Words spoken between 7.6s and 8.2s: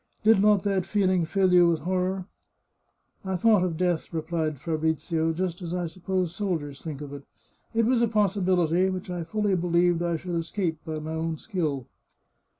It was a